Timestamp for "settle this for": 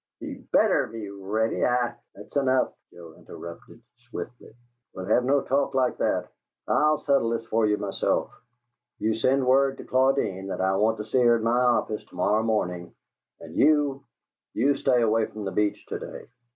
6.97-7.67